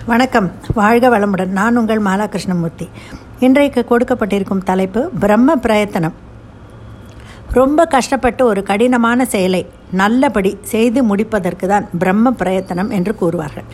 வணக்கம். 0.00 0.50
வாழ்க 0.74 1.06
வளமுடன். 1.08 1.46
நான் 1.46 1.76
உங்கள் 1.76 2.00
மாலா 2.00 2.26
கிருஷ்ணமூர்த்தி 2.26 2.88
இன்றைக்கு 3.38 3.86
கொடுக்கப்பட்டிருக்கும் 3.90 4.62
தலைப்பு 4.64 5.10
பிரம்ம 5.22 5.56
பிரயத்தனம். 5.56 6.14
ரொம்ப 7.52 7.86
கஷ்டப்பட்டு 7.86 8.44
ஒரு 8.44 8.62
கடினமான 8.62 9.24
செயலை 9.24 9.66
நல்லபடி 9.90 10.58
செய்து 10.62 11.02
முடிப்பதற்கு 11.02 11.66
தான் 11.66 11.88
பிரம்ம 11.98 12.32
பிரயத்தனம் 12.32 12.90
என்று 12.90 13.14
கூறுவார்கள். 13.20 13.64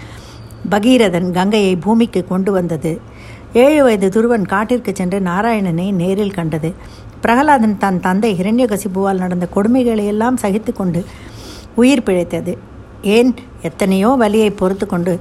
பகீரதன் 0.70 1.30
கங்கையை 1.30 1.76
பூமிக்கு 1.76 2.24
கொண்டு 2.24 2.52
வந்தது. 2.52 3.00
ஏழு 3.52 3.82
வயது 3.82 4.08
துருவன் 4.08 4.46
காட்டிற்கு 4.46 4.92
சென்று 4.94 5.20
நாராயணனை 5.20 5.92
நேரில் 5.92 6.36
கண்டது. 6.38 6.74
பிரகலாதன் 7.20 7.78
தன் 7.78 8.00
தந்தை 8.00 8.32
ஹிரண்யகசிபுவால் 8.40 9.22
நடந்த 9.24 9.48
கொடுமைகளையெல்லாம் 9.56 10.40
சகித்து 10.42 10.72
கொண்டு 10.72 11.04
உயிர் 11.74 12.02
பிழைத்தது. 12.02 12.58
ஏன்? 13.02 13.34
எத்தனையோ 13.62 14.08
வலியை 14.08 14.50
பொறுத்து 14.50 14.86
கொண்டு 14.86 15.20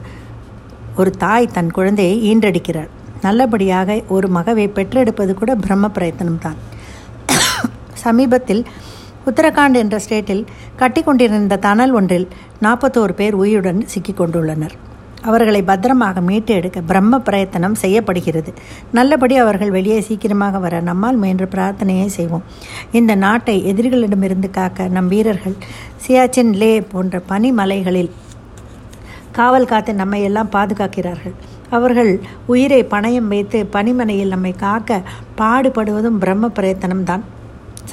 ஒரு 1.01 1.11
தாய் 1.23 1.53
தன் 1.55 1.71
குழந்தையை 1.77 2.15
ஈன்றடிக்கிறாள். 2.29 2.89
நல்லபடியாக 3.25 3.99
ஒரு 4.15 4.27
மகவை 4.37 4.65
பெற்றெடுப்பது 4.77 5.33
கூட 5.39 5.51
பிரம்ம 5.65 5.89
பிரயத்தனம்தான். 5.97 6.59
சமீபத்தில் 8.03 8.63
உத்தரகாண்ட் 9.29 9.77
என்ற 9.83 9.95
ஸ்டேட்டில் 10.05 10.43
கட்டிக்கொண்டிருந்த 10.81 11.55
தணல் 11.67 11.93
ஒன்றில் 11.99 12.27
நாற்பத்தோரு 12.65 13.13
பேர் 13.21 13.35
உயிருடன் 13.43 13.81
சிக்கிக்கொண்டுள்ளனர். 13.93 14.75
அவர்களை 15.29 15.61
பத்திரமாக 15.69 16.21
மீட்டு 16.27 16.51
எடுக்க 16.59 16.79
பிரம்ம 16.89 17.19
பிரயத்தனம் 17.27 17.77
செய்யப்படுகிறது. 17.83 18.51
நல்லபடி 18.97 19.35
அவர்கள் 19.43 19.73
வெளியே 19.77 19.99
சீக்கிரமாக 20.07 20.59
வர 20.65 20.79
நம்மால் 20.89 21.19
முயன்ற 21.21 21.45
பிரார்த்தனையை 21.55 22.07
செய்வோம். 22.17 22.45
இந்த 22.99 23.15
நாட்டை 23.25 23.55
எதிரிகளிடமிருந்து 23.71 24.49
காக்க 24.59 24.87
நம் 24.97 25.11
வீரர்கள் 25.13 25.57
சியாச்சின் 26.05 26.53
லே 26.61 26.71
போன்ற 26.93 27.21
பனிமலைகளில் 27.31 28.11
காவல் 29.37 29.69
காத்து 29.71 29.91
நம்மை 30.01 30.19
எல்லாம் 30.27 30.53
பாதுகாக்கிறார்கள். 30.55 31.35
அவர்கள் 31.77 32.11
உயிரை 32.51 32.81
பணயம் 32.93 33.31
வைத்து 33.33 33.59
பனிமனையில் 33.75 34.33
நம்மை 34.33 34.53
காக்க 34.65 34.99
பாடுபடுவதும் 35.39 36.19
பிரம்ம 36.23 36.49
பிரயத்தனம்தான். 36.57 37.23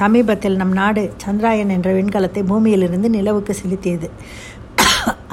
சமீபத்தில் 0.01 0.59
நம் 0.61 0.75
நாடு 0.79 1.03
சந்திராயன் 1.25 1.73
என்ற 1.77 1.91
விண்கலத்தை 1.99 2.43
பூமியிலிருந்து 2.51 3.09
நிலவுக்கு 3.17 3.53
செலுத்தியது. 3.61 4.09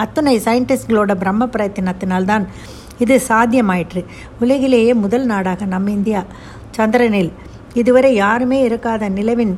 அத்தனை 0.03 0.33
சயின்டிஸ்ட்களோட 0.45 1.11
பிரம்ம 1.21 1.45
பிரயத்தனத்தினால்தான் 1.53 2.45
இது 3.03 3.15
சாத்தியமாயிற்று. 3.29 4.01
உலகிலேயே 4.43 4.91
முதல் 5.03 5.25
நாடாக 5.31 5.65
நம் 5.73 5.89
இந்தியா. 5.97 6.21
சந்திரனில் 6.77 7.31
இதுவரை 7.81 8.11
யாருமே 8.23 8.59
இருக்காத 8.67 9.09
நிலவின் 9.17 9.55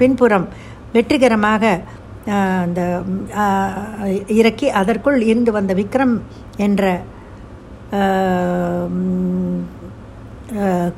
பின்புறம் 0.00 0.46
வெற்றிகரமாக 0.94 1.62
அந்த 2.64 2.80
இறக்கி 4.40 4.66
அதற்குள் 4.80 5.18
இருந்து 5.30 5.52
வந்த 5.56 5.72
விக்ரம் 5.80 6.14
என்ற 6.66 6.84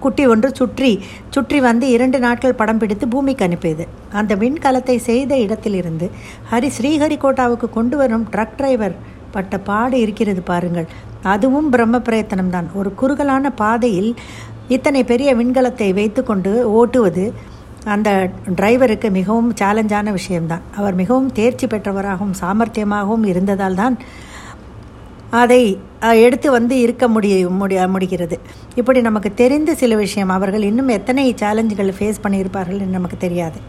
குட்டி 0.02 0.22
ஒன்று 0.32 0.48
சுற்றி 0.58 0.90
சுற்றி 1.34 1.58
வந்து 1.66 1.86
இரண்டு 1.94 2.18
நாட்கள் 2.24 2.56
படம் 2.60 2.80
பிடித்து 2.82 3.06
பூமிக்கு 3.12 3.44
அனுப்பியது. 3.46 3.84
அந்த 4.18 4.32
விண்கலத்தை 4.42 4.96
செய்த 5.08 5.32
இடத்திலிருந்து 5.44 6.06
ஹரி 6.50 6.70
ஸ்ரீஹரிகோட்டாவுக்கு 6.76 7.68
கொண்டு 7.76 7.96
வரும் 8.00 8.24
ட்ரக் 8.32 8.56
டிரைவர் 8.58 8.96
பட்ட 9.34 9.58
பாடு 9.68 9.96
இருக்கிறது 10.04 10.42
பாருங்கள். 10.50 10.88
அதுவும் 11.32 11.68
பிரம்ம 11.74 12.00
பிரயத்தனம்தான் 12.08 12.68
ஒரு 12.80 12.90
குறுகலான 13.02 13.50
பாதையில் 13.62 14.10
இத்தனை 14.76 15.02
பெரிய 15.12 15.30
விண்கலத்தை 15.40 15.88
வைத்துக்கொண்டு 16.00 16.52
ஓட்டுவது 16.80 17.24
அந்த 17.94 18.10
டிரைவருக்கு 18.58 19.08
மிகவும் 19.18 19.50
சேலஞ்சான 19.60 20.12
விஷயம்தான். 20.18 20.64
அவர் 20.78 20.94
மிகவும் 21.02 21.32
தேர்ச்சி 21.38 21.66
பெற்றவராகவும் 21.72 22.38
சாமர்த்தியமாகவும் 22.42 23.26
இருந்ததால் 23.32 23.78
தான் 23.82 23.96
அதை 25.42 25.62
எடுத்து 26.26 26.48
வந்து 26.56 26.74
இருக்க 26.84 27.04
முடிய 27.14 27.34
முடிய 27.60 27.86
முடிகிறது. 27.94 28.36
இப்படி 28.80 28.98
நமக்கு 29.08 29.30
தெரிந்த 29.40 29.70
சில 29.80 29.92
விஷயம் 30.02 30.32
அவர்கள் 30.36 30.66
இன்னும் 30.70 30.90
எத்தனை 30.96 31.24
சேலஞ்சுகள் 31.42 31.96
ஃபேஸ் 31.98 32.22
பண்ணியிருப்பார்கள் 32.24 32.80
என்று 32.82 32.96
நமக்கு 32.98 33.18
தெரியாது. 33.26 33.60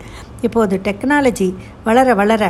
இப்போது 0.48 0.82
டெக்னாலஜி 0.88 1.50
வளர 1.88 2.14
வளர 2.22 2.44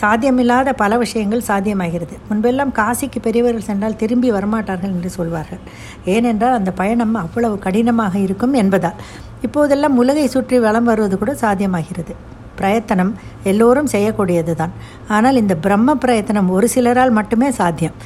சாத்தியமில்லாத 0.00 0.72
பல 0.82 0.92
விஷயங்கள் 1.02 1.46
சாத்தியமாகிறது. 1.48 2.14
முன்பெல்லாம் 2.28 2.72
காசிக்கு 2.78 3.20
பெரியவர்கள் 3.26 3.68
சென்றால் 3.68 3.98
திரும்பி 4.02 4.28
வரமாட்டார்கள் 4.32 4.94
என்று 4.96 5.10
சொல்வார்கள். 5.18 5.62
ஏனென்றால் 6.14 6.56
அந்த 6.58 6.70
பயணம் 6.80 7.14
அவ்வளவு 7.24 7.58
கடினமாக 7.66 8.14
இருக்கும் 8.26 8.54
என்பதால். 8.62 8.98
இப்போதெல்லாம் 9.46 9.98
உலகை 10.02 10.26
சுற்றி 10.36 10.58
வளம் 10.66 10.88
வருவது 10.90 11.16
கூட 11.18 11.32
சாத்தியமாகிறது. 11.44 12.14
பிரயத்தனம் 12.58 13.12
எல்லோரும் 13.50 13.92
செய்யக்கூடியது 13.92 14.54
தான் 14.54 14.72
ஆனால் 15.16 15.40
இந்த 15.42 15.54
பிரம்ம 15.66 15.94
பிரயத்தனம் 16.04 16.48
ஒரு 16.56 16.68
சிலரால் 16.74 17.16
மட்டுமே 17.18 17.50
சாத்தியம். 17.60 17.96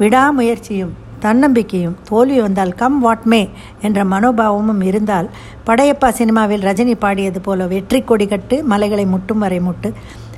விடாமுயற்சியும் 0.00 0.94
தன்னம்பிக்கையும் 1.24 1.96
தோல்வி 2.08 2.38
வந்தால் 2.44 2.72
கம் 2.80 2.98
வாட் 3.04 3.24
மே 3.32 3.40
என்ற 3.86 4.00
மனோபாவமும் 4.04 4.82
இருந்தால் 4.88 5.28
படையப்பா 5.68 6.08
சினிமாவில் 6.18 6.66
ரஜினி 6.68 6.94
பாடியது 7.04 7.40
போல 7.46 7.66
வெற்றி 7.72 8.00
கொடி 8.00 8.26
கட்டு 8.32 8.56
மலைகளை 8.72 9.06
முட்டும் 9.14 9.42
வரை 9.44 9.60
முட்டு 9.66 9.90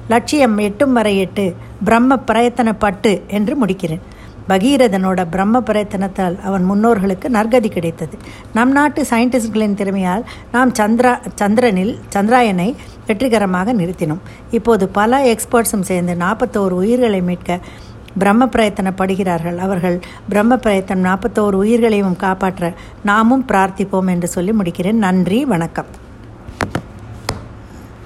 லட்சியம் 0.08 0.58
எட்டும் 0.58 0.92
வரை 0.92 1.18
எட்டு 1.18 1.54
பிரம்ம 1.84 2.16
பிரயத்தனப்பட்டு 2.26 3.12
என்று 3.26 3.66
முடிக்கிறேன். 3.66 4.04
பகீரதனோட 4.50 5.24
பிரம்ம 5.30 5.60
பிரயத்தனத்தால் 5.60 6.36
அவன் 6.40 6.64
முன்னோர்களுக்கு 6.70 7.28
நற்கதி 7.28 7.68
கிடைத்தது. 7.68 8.16
நம் 8.52 8.72
நாட்டு 8.72 9.06
சயின்டிஸ்ட்களின் 9.10 9.76
திறமையால் 9.80 10.24
நாம் 10.52 10.72
சந்திரா 10.72 11.12
சந்திரனில் 11.34 11.98
சந்திராயனை 12.14 12.74
வெற்றிகரமாக 13.06 13.74
நிறுத்தினோம். 13.74 14.22
இப்போது 14.50 14.88
பல 14.88 15.20
எக்ஸ்பர்ட்ஸும் 15.34 15.86
சேர்ந்து 15.90 16.14
நாற்பத்தோரு 16.14 16.76
உயிர்களை 16.82 17.20
மீட்க 17.20 17.58
பிரம்ம 18.18 18.46
பிரயத்தனப்படுகிறார்கள். 18.46 19.56
அவர்கள் 19.56 20.00
பிரம்ம 20.28 20.56
பிரயத்தனம் 20.56 21.06
நாற்பத்தோரு 21.10 21.56
உயிர்களையும் 21.64 22.16
காப்பாற்ற 22.16 22.72
நாமும் 23.02 23.46
பிரார்த்திப்போம் 23.48 24.08
என்று 24.08 24.28
சொல்லி 24.28 24.52
முடிக்கிறேன். 24.52 25.04
நன்றி 25.06 25.44
வணக்கம். 25.44 25.86